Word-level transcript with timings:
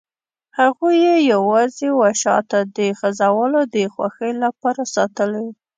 هغوی 0.59 0.95
یې 1.05 1.15
یوازې 1.33 1.87
وه 1.97 2.09
شاته 2.21 2.59
د 2.77 2.79
خزهوالو 2.99 3.61
د 3.73 3.77
خوښۍ 3.93 4.31
لپاره 4.43 4.81
ساتلي. 4.95 5.47